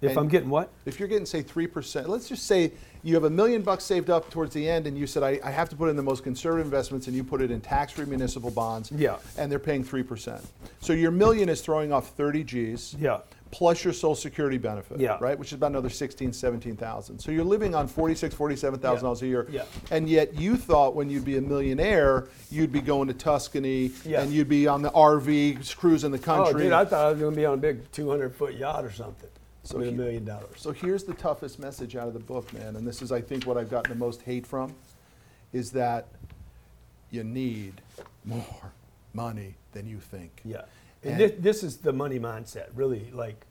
[0.00, 0.70] If And- I'm getting what?
[0.84, 4.28] If you're getting, say, 3%, let's just say you have a million bucks saved up
[4.28, 6.66] towards the end and you said, I, I have to put in the most conservative
[6.66, 8.92] investments and you put it in tax-free municipal bonds.
[8.92, 9.16] Yeah.
[9.38, 10.44] And they're paying 3%.
[10.80, 12.94] So your million is throwing off 30 Gs.
[13.00, 13.20] Yeah.
[13.54, 15.16] Plus your social security benefit, Yeah.
[15.20, 15.38] right?
[15.38, 17.20] Which is about another 16, 17,000.
[17.20, 19.46] So you're living on 46, 47,000 dollars a year.
[19.48, 19.62] Yeah.
[19.92, 24.22] And yet you thought when you'd be a millionaire, you'd be going to Tuscany Yeah.
[24.22, 26.42] and you'd be on the RV cruising the country.
[26.42, 26.62] Oh, country.
[26.64, 28.90] dude, I thought I was going to be on a big 200 foot yacht or
[28.90, 29.30] something
[29.62, 30.56] So with a million dollars.
[30.56, 33.44] So here's the toughest message out of the book, man, and this is, I think,
[33.46, 34.74] what I've gotten the most hate from,
[35.52, 36.08] is that
[37.12, 37.80] you need
[38.24, 38.72] more
[39.12, 40.40] money than you think.
[40.44, 40.62] Yeah.
[41.04, 43.10] And And- this, this is the money mindset, really.
[43.12, 43.46] Like,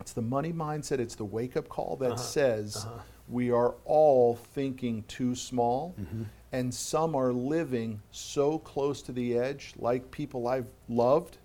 [0.00, 2.98] It's the money mindset, it's the wake up call that Uh-huh, says uh-huh.
[3.28, 6.22] we are all thinking too small, Mm-hmm.
[6.52, 11.38] and some are living so close to the edge, like people I've loved,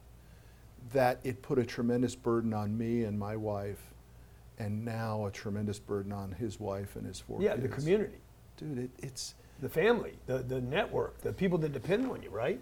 [0.94, 3.94] that it put a tremendous burden on me and my wife,
[4.58, 7.62] and now a tremendous burden on his wife and his four yeah, kids.
[7.64, 8.18] the community,
[8.58, 12.60] Dude, it, it's the family, the, the network, the people that depend on you, right?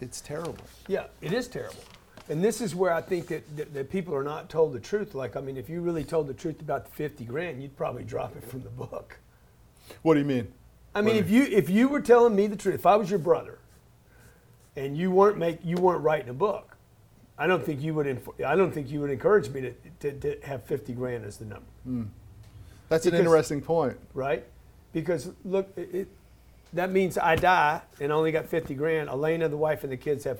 [0.00, 0.64] It's terrible.
[0.88, 1.82] Yeah, it is terrible.
[2.28, 5.14] And this is where I think that, that, that people are not told the truth.
[5.14, 8.02] Like, I mean, if you really told the truth about the 50 grand, you'd probably
[8.02, 9.18] drop it from the book.
[10.02, 10.48] What do you mean?
[10.94, 13.18] I mean, if you if you were telling me the truth, if I was your
[13.18, 13.58] brother,
[14.76, 16.76] and you weren't make you weren't writing a book,
[17.36, 18.06] I don't think you would.
[18.06, 21.38] Inf- I don't think you would encourage me to, to, to have fifty grand as
[21.38, 22.04] the number, hmm.
[22.88, 23.96] That's an interesting point.
[24.14, 24.44] right?
[24.92, 26.08] Because look, it, it,
[26.74, 29.08] that means I die and only got fifty grand.
[29.08, 30.38] Elena, the wife, and the kids have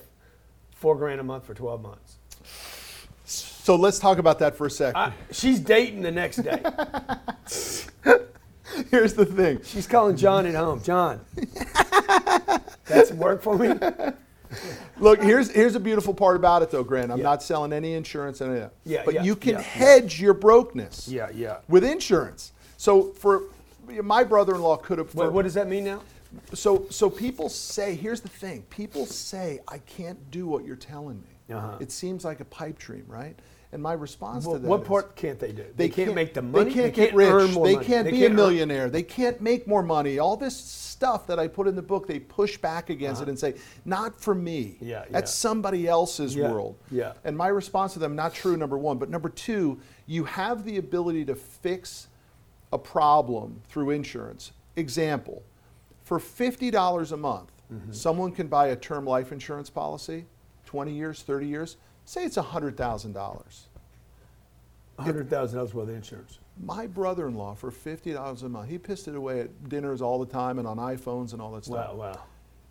[0.75, 2.17] four grand a month for twelve months.
[3.25, 4.97] So let's talk about that for a second.
[4.97, 6.61] I, she's dating the next day.
[8.91, 9.61] Here's the thing.
[9.63, 10.83] She's calling John at home.
[10.83, 11.21] John,
[12.85, 13.73] that's work for me.
[14.99, 17.11] Look, here's here's a beautiful part about it, though, Grant.
[17.11, 17.23] I'm Yeah.
[17.23, 18.73] not selling any insurance and that.
[18.85, 19.61] Yeah, but yeah, you can yeah.
[19.61, 21.57] hedge your brokenness Yeah, yeah.
[21.67, 22.51] with insurance.
[22.77, 23.43] So for
[24.03, 25.13] my brother-in-law could have.
[25.15, 26.01] What, what does that mean now?
[26.53, 28.63] So so people say, here's the thing.
[28.69, 31.55] People say I can't do what you're telling me.
[31.55, 31.77] Uh-huh.
[31.79, 33.37] It seems like a pipe dream, right?
[33.71, 35.65] And my response Well, to that what is- part can't they do?
[35.75, 36.65] They, can't, make the money.
[36.73, 37.51] They can't get earn rich.
[37.53, 37.85] more They money.
[37.85, 38.89] can't be can't a earn- millionaire.
[38.89, 40.17] They can't make more money.
[40.19, 43.37] All this stuff that I put in the book, they push back against it and
[43.37, 44.77] say, "Not for me.
[44.77, 44.85] Uh-huh.
[44.85, 45.49] Yeah, That's yeah.
[45.49, 47.13] somebody else's Yeah, world." yeah.
[47.25, 48.55] And my response to them, not true.
[48.57, 52.07] Number one, but number two, you have the ability to fix
[52.71, 54.51] a problem through insurance.
[54.75, 55.43] Example:
[56.03, 57.93] for fifty dollars a month, Mm-hmm.
[57.93, 60.25] someone can buy a term life insurance policy,
[60.67, 61.77] twenty years, thirty years.
[62.05, 63.67] Say it's hundred thousand dollars.
[64.99, 66.37] hundred thousand dollars worth of insurance.
[66.63, 70.25] My brother-in-law for fifty dollars a month, he pissed it away at dinners all the
[70.31, 71.89] time and on iPhones and all that stuff.
[71.89, 72.21] Wow, wow.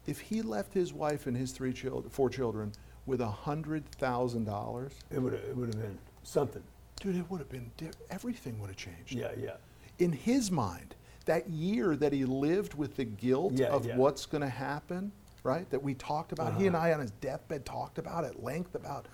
[0.07, 2.73] If he left his wife and his three children, four children,
[3.07, 6.63] with a hundred thousand dollars, It would have, it would have been something.
[7.01, 9.13] dude, it would have been di- everything would have changed.
[9.13, 9.55] Yeah, yeah.
[9.99, 10.95] In his mind,
[11.27, 13.97] that year that he lived with the guilt Yeah, of yeah.
[13.97, 15.69] what's going to happen, right?
[15.71, 16.87] That we talked about, he and uh-huh.
[16.87, 19.07] I on his deathbed talked about at length about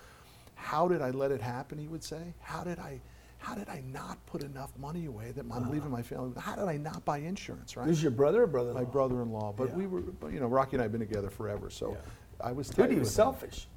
[0.54, 1.78] how did I let it happen?
[1.78, 3.00] He would say, how did I,
[3.38, 5.70] how did I not put enough money away that I'm uh-huh.
[5.70, 6.32] leaving my family?
[6.38, 7.86] How did I not buy insurance, right?
[7.86, 8.72] This is your brother or brother?
[8.74, 9.76] my brother-in-law, but Yeah.
[9.76, 11.96] we were, but, you know, Rocky and I have been together forever, so.
[12.42, 12.68] I was.
[12.70, 13.12] Dude, he was with him.
[13.12, 13.68] selfish.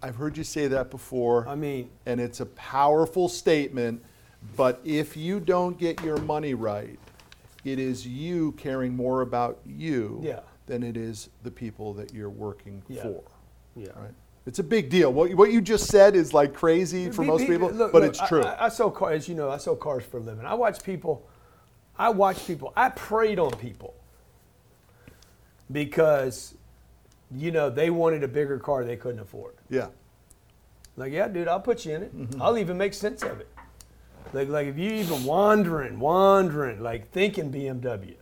[0.00, 4.04] I've heard you say that before, I mean, and it's a powerful statement.
[4.56, 6.98] But if you don't get your money right,
[7.64, 10.40] it is you caring more about you Yeah.
[10.66, 13.02] than it is the people that you're working Yeah.
[13.02, 13.22] for.
[13.76, 13.88] yeah.
[13.96, 14.14] Right?
[14.46, 15.12] It's a big deal.
[15.12, 18.02] What, what you just said is like crazy for Be- most be- people, look, but
[18.02, 18.42] look, it's true.
[18.42, 20.46] I, I sell cars, as you know, I sell cars for a living.
[20.46, 21.26] I watch people,
[21.98, 23.94] I watch people, I preyed on people
[25.70, 26.54] because,
[27.30, 29.54] you know, they wanted a bigger car they couldn't afford.
[29.68, 29.88] yeah.
[30.96, 32.16] Like, yeah, dude, I'll put you in it.
[32.16, 32.42] Mm-hmm.
[32.42, 33.46] I'll even make sense of it.
[34.32, 38.14] Like, like if you even wandering, wandering, like thinking BMW,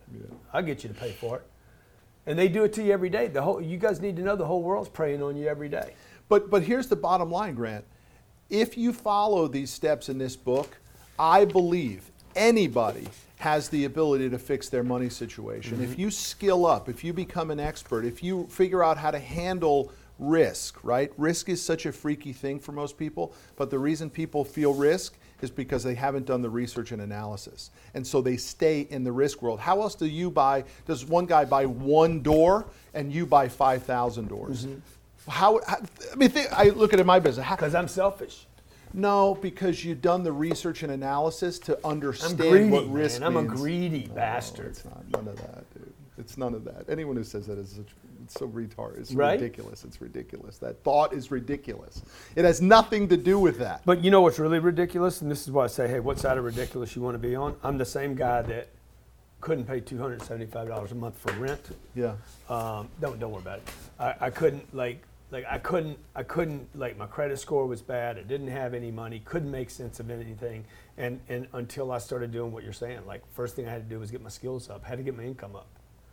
[0.53, 1.47] I'll get you to pay for it.
[2.25, 3.27] And they do it to you every day.
[3.27, 5.93] The whole, you guys need to know the whole world's preying on you every day.
[6.29, 7.85] But but here's the bottom line, Grant.
[8.49, 10.77] If you follow these steps in this book,
[11.17, 15.81] I believe anybody has the ability to fix their money situation.
[15.81, 16.01] If mm-hmm.
[16.01, 19.91] you skill up, if you become an expert, if you figure out how to handle
[20.19, 21.11] risk, right?
[21.17, 25.17] Risk is such a freaky thing for most people, but the reason people feel risk
[25.41, 27.71] is because they haven't done the research and analysis.
[27.93, 29.59] And so they stay in the risk world.
[29.59, 34.27] How else do you buy, does one guy buy one door and you buy 5,000
[34.27, 34.65] doors?
[34.65, 34.79] Mm-hmm.
[35.29, 35.77] How, how,
[36.11, 37.47] I mean, think, I look at it in my business.
[37.49, 38.45] Because I'm selfish.
[38.93, 43.27] no, because you've done the research and analysis to understand greedy, what risk man.
[43.27, 43.59] I'm a means.
[43.59, 44.67] greedy No, bastard.
[44.67, 45.93] It's not none of that, dude.
[46.17, 46.85] It's none of that.
[46.89, 47.89] Anyone who says that is such,
[48.27, 48.99] it's so retarded.
[48.99, 49.39] It's Right?
[49.39, 49.85] ridiculous.
[49.85, 50.57] It's ridiculous.
[50.57, 52.01] That thought is ridiculous.
[52.35, 53.81] It has nothing to do with that.
[53.85, 56.37] But you know what's really ridiculous, and this is why I say, hey, what side
[56.37, 57.55] of ridiculous you want to be on?
[57.63, 58.67] I'm the same guy that
[59.39, 61.61] couldn't pay $275 a month for rent.
[61.95, 62.15] Yeah.
[62.49, 63.69] Um, don't don't worry about it.
[63.99, 68.17] I, I couldn't like like I couldn't I couldn't like my credit score was bad.
[68.17, 69.21] I didn't have any money.
[69.23, 70.65] Couldn't make sense of anything.
[70.97, 73.89] And and until I started doing what you're saying, like first thing I had to
[73.95, 74.83] do was get my skills up.
[74.83, 75.67] had to get my income up.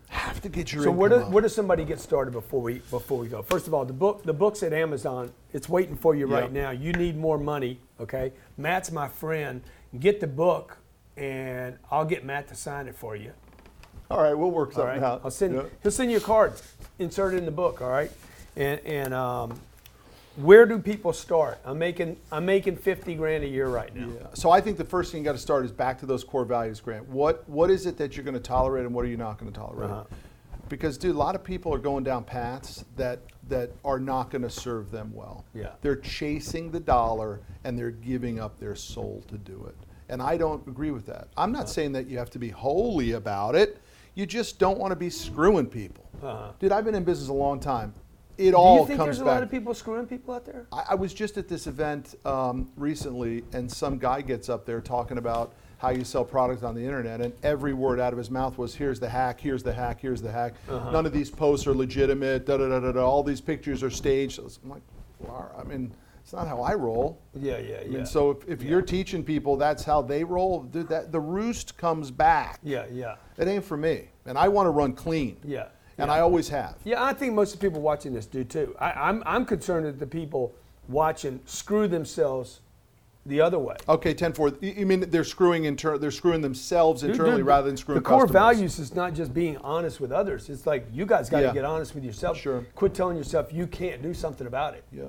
[0.09, 3.19] Have to get your So where does where does somebody get started before we before
[3.19, 3.43] we go?
[3.43, 5.33] First of all, the book the book's at Amazon.
[5.53, 6.71] It's waiting for you right now.
[6.71, 8.33] You need more money, okay?
[8.57, 9.63] Matt's my friend.
[9.99, 10.79] Get the book,
[11.17, 13.33] and I'll get Matt to sign it for you.
[14.11, 15.23] All right, we'll work All something right, out.
[15.25, 15.55] I'll send.
[15.55, 15.63] Yeah.
[15.83, 16.55] He'll send you a card,
[16.99, 17.81] insert it in the book.
[17.81, 18.11] All right,
[18.57, 19.61] and and um,
[20.37, 21.59] where do people start?
[21.65, 24.09] I'm making I'm making fifty grand a year right now.
[24.09, 24.27] Yeah.
[24.35, 26.45] So I think the first thing you got to start is back to those core
[26.45, 27.09] values, Grant.
[27.09, 29.53] What what is it that you're going to tolerate and what are you not going
[29.53, 29.91] to tolerate?
[29.91, 30.05] Uh-huh.
[30.69, 34.43] Because dude, a lot of people are going down paths that that are not going
[34.43, 35.45] to serve them well.
[35.55, 35.73] Yeah.
[35.83, 39.77] They're chasing the dollar and they're giving up their soul to do it.
[40.09, 41.29] And I don't agree with that.
[41.37, 43.81] I'm not saying that you have to be holy about it.
[44.15, 46.09] You just don't want to be screwing people.
[46.23, 46.53] Uh-huh.
[46.59, 47.95] Dude, I've been in business a long time.
[48.37, 49.35] It Do all you think there's a back.
[49.35, 50.67] lot of people screwing people out there?
[50.73, 54.81] I, I was just at this event um, recently, and some guy gets up there
[54.81, 58.31] talking about how you sell products on the internet, and every word out of his
[58.31, 59.41] mouth was, "Here's the hack.
[59.41, 60.01] Here's the hack.
[60.01, 60.55] Here's the hack.
[60.69, 60.91] Uh-huh.
[60.91, 62.47] None of these posts are legitimate.
[62.47, 63.05] Da da da da da.
[63.07, 64.83] All these pictures are staged." So I'm like,
[65.21, 65.93] well, I mean,
[66.23, 67.21] it's not how I roll.
[67.35, 67.89] Yeah, yeah, I yeah.
[67.99, 71.77] mean, so if, if you're teaching people that's how they roll, dude, that the roost
[71.77, 72.59] comes back.
[72.63, 75.37] yeah, yeah, It ain't for me, and I want to run clean.
[75.45, 75.67] yeah.
[75.99, 76.15] And yeah.
[76.15, 76.77] I always have.
[76.85, 78.75] Yeah, I think most of the people watching this do too.
[78.79, 80.55] I, I'm I'm concerned that the people
[80.89, 82.61] watching screw themselves
[83.27, 83.77] the other way.
[83.89, 84.53] Okay, 10 4.
[84.61, 88.23] You mean they're screwing inter- they're screwing themselves internally dude, rather than screwing The core
[88.27, 88.33] customers.
[88.33, 90.51] values is not just being honest with others.
[90.51, 91.53] It's like you guys got to Yeah.
[91.55, 92.37] get honest with yourself.
[92.39, 92.67] Sure.
[92.75, 94.85] Quit telling yourself you can't do something about it.
[94.93, 95.05] Yeah.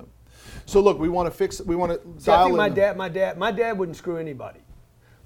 [0.64, 1.60] So look, we want to fix.
[1.60, 4.60] We want to See, I think my dad, my dad, my dad wouldn't screw anybody,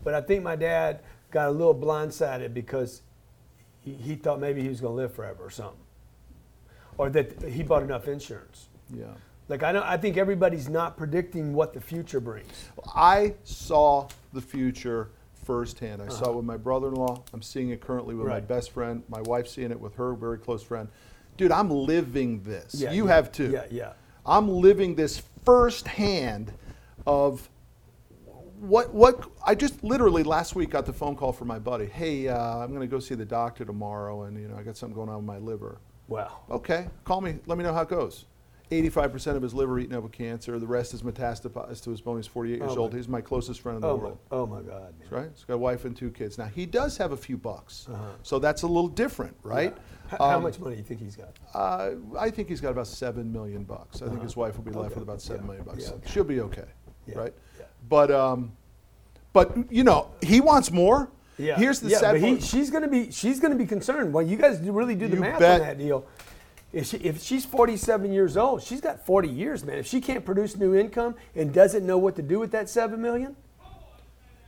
[0.02, 3.02] but I think my dad got a little blindsided because
[3.80, 5.78] he, he thought maybe he was going to live forever or something,
[6.98, 8.68] or that he bought enough insurance.
[8.94, 9.06] Yeah.
[9.48, 12.68] Like I know, I think everybody's not predicting what the future brings.
[12.94, 15.10] I saw the future
[15.44, 16.00] firsthand.
[16.02, 17.24] I saw it with my brother-in-law.
[17.32, 18.46] I'm seeing it currently with my Uh-huh.
[18.46, 19.02] Best friend.
[19.08, 20.88] My wife's seeing it with her very close friend.
[21.36, 22.74] Dude, I'm living this.
[22.74, 23.50] Yeah, you yeah, have too.
[23.50, 23.92] yeah, yeah.
[24.26, 26.52] I'm living this firsthand
[27.06, 27.48] of
[28.60, 31.86] what what I just literally last week got the phone call from my buddy.
[31.86, 34.76] Hey, uh, I'm going to go see the doctor tomorrow, and you know I got
[34.76, 35.80] something going on with my liver.
[36.08, 36.40] Wow.
[36.50, 37.38] Okay, call me.
[37.46, 38.26] Let me know how it goes.
[38.70, 40.56] 85% of his liver eaten up with cancer.
[40.60, 42.18] The rest is metastasized to his bone.
[42.18, 42.94] He's 48 years Oh, old.
[42.94, 44.18] He's my closest friend in the Oh my, world.
[44.30, 44.94] oh my God.
[45.00, 45.08] Man.
[45.10, 45.30] Right?
[45.34, 46.38] He's got a wife and two kids.
[46.38, 48.04] Now he does have a few bucks, Uh-huh.
[48.22, 49.74] so that's a little different, right?
[50.12, 51.36] H- how Um, much money do you think he's got?
[51.52, 54.02] Uh, I think he's got about seven million bucks.
[54.02, 54.86] I think his wife will be left Uh-huh.
[54.86, 54.94] Okay.
[55.00, 55.46] with about seven Yeah.
[55.48, 55.88] million bucks.
[55.88, 56.08] Yeah, okay.
[56.08, 56.66] She'll be okay,
[57.08, 57.18] Yeah.
[57.18, 57.34] right?
[57.88, 58.52] But um,
[59.32, 61.10] but you know he wants more.
[61.38, 61.56] Yeah.
[61.56, 62.42] Here's the yeah, sad but he, part.
[62.42, 64.12] she's gonna be she's gonna be concerned.
[64.12, 65.60] Well, you guys really do the You math bet.
[65.60, 66.06] on that deal.
[66.72, 69.78] If, she, if she's 47 years old, she's got 40 years, man.
[69.78, 73.02] If she can't produce new income and doesn't know what to do with that seven
[73.02, 73.34] million,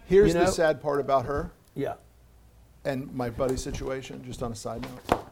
[0.07, 1.95] Here's you the sad part about her yeah,
[2.85, 4.23] and my buddy's situation.
[4.25, 5.25] Just on a side note,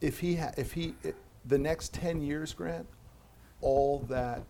[0.00, 1.12] if he ha- if he i
[1.46, 2.86] the next ten years, Grant,
[3.60, 4.42] all that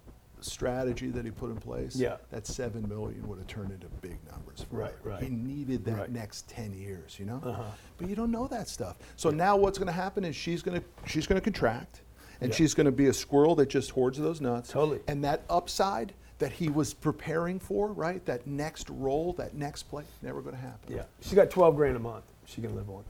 [0.44, 2.16] strategy that he put in place, Yeah.
[2.30, 4.62] that seven million would have turned into big numbers.
[4.70, 5.10] For Right, her.
[5.10, 5.22] right.
[5.22, 6.10] He needed that Right.
[6.12, 7.40] next ten years, you know.
[7.44, 7.62] Uh-huh.
[7.98, 8.98] But you don't know that stuff.
[9.16, 12.02] So now what's going to happen is she's going to she's going to contract,
[12.40, 12.56] and Yeah.
[12.56, 14.70] she's going to be a squirrel that just hoards those nuts.
[14.70, 15.00] Totally.
[15.08, 18.24] And that upside that he was preparing for, right?
[18.26, 20.94] That next role, that next play, never going to happen.
[20.94, 21.04] yeah.
[21.20, 23.04] She's got 12 grand a month she can live on.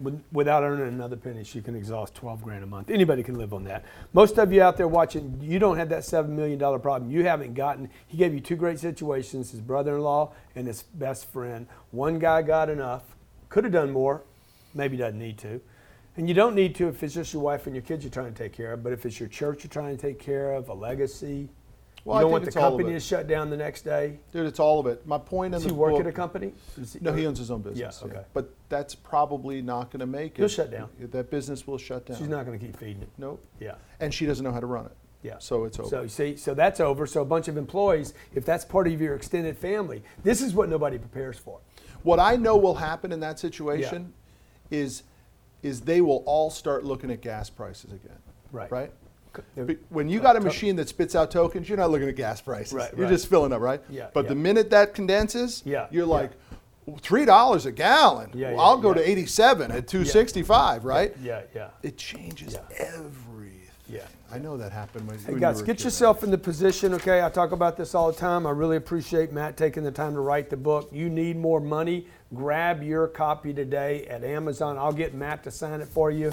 [0.00, 2.90] With, without earning another penny, she can exhaust 12 grand a month.
[2.90, 3.84] Anybody can live on that.
[4.12, 7.10] Most of you out there watching, you don't have that $7 million problem.
[7.10, 10.82] You haven't gotten, he gave you two great situations his brother in law and his
[10.82, 11.66] best friend.
[11.90, 13.02] One guy got enough,
[13.50, 14.22] could have done more,
[14.74, 15.60] maybe doesn't need to.
[16.16, 18.32] And you don't need to if it's just your wife and your kids you're trying
[18.32, 20.68] to take care of, but if it's your church you're trying to take care of,
[20.68, 21.48] a legacy,
[22.04, 23.56] Well, you I don't think want the it's all of company to shut down the
[23.56, 24.18] next day.
[24.32, 25.06] Dude, it's all of it.
[25.06, 26.52] My point in Does the he work book, at a company?
[26.80, 28.00] Is No, he owns his own business.
[28.02, 28.22] Yeah, okay.
[28.32, 30.38] But that's probably not going to make it.
[30.38, 30.88] He'll shut down.
[30.98, 32.16] That business will shut down.
[32.16, 33.10] She's not going to keep feeding it.
[33.18, 33.44] Nope.
[33.58, 33.74] Yeah.
[34.00, 34.96] And she doesn't know how to run it.
[35.22, 35.36] Yeah.
[35.38, 35.88] So it's over.
[35.88, 37.06] So you see, so that's over.
[37.06, 40.70] So a bunch of employees, if that's part of your extended family, this is what
[40.70, 41.60] nobody prepares for.
[42.02, 44.14] What I know will happen in that situation
[44.70, 45.02] is
[45.62, 48.16] is they will all start looking at gas prices again.
[48.50, 48.72] Right.
[48.72, 48.92] Right?
[49.90, 52.40] When you uh, got a machine that spits out tokens, you're not looking at gas
[52.40, 52.72] prices.
[52.72, 53.12] Right, You're right.
[53.12, 53.80] just filling up, right?
[53.88, 54.28] Yeah, But yeah.
[54.30, 56.32] the minute that condenses, Yeah, you're like,
[57.00, 58.30] three dollars a gallon.
[58.34, 61.14] Yeah, Well, I'll go to 87 at 265, right?
[61.22, 61.68] Yeah, yeah.
[61.82, 63.56] It changes everything.
[63.88, 64.02] Yeah.
[64.32, 67.24] I know that happened when, Hey when guys, you get yourself in the position, okay?
[67.24, 68.46] I talk about this all the time.
[68.46, 70.88] I really appreciate Matt taking the time to write the book.
[70.92, 72.06] You need more money.
[72.32, 74.78] Grab your copy today at Amazon.
[74.78, 76.32] I'll get Matt to sign it for you.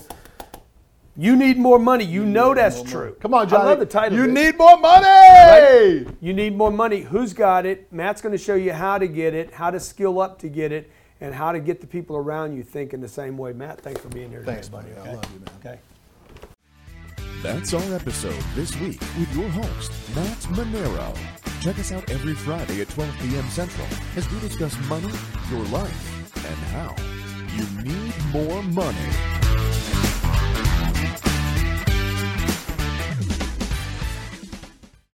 [1.19, 2.05] You need more money.
[2.05, 3.05] You, know that's true.
[3.05, 3.15] money.
[3.19, 3.63] Come on, Johnny.
[3.63, 4.17] I love the title.
[4.19, 6.05] You need more money.
[6.21, 7.01] You need more money.
[7.01, 7.91] Who's got it?
[7.91, 10.71] Matt's going to show you how to get it, how to skill up to get
[10.71, 13.51] it, and how to get the people around you thinking the same way.
[13.51, 14.93] Matt, thanks for being here Thanks, today, buddy.
[14.93, 15.09] buddy.
[15.09, 15.49] I love you, man.
[15.59, 15.79] Okay.
[17.41, 21.17] That's our episode this week with your host, Matt Manero.
[21.61, 23.49] Check us out every Friday at 12 p.m.
[23.49, 25.11] Central as we discuss money,
[25.49, 26.95] your life, and how
[27.55, 29.86] you need more money.